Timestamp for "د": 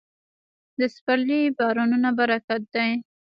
0.79-0.81